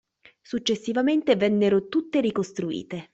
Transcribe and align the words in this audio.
Successivamente 0.41 1.35
vennero 1.35 1.87
tutte 1.87 2.21
ricostruite. 2.21 3.09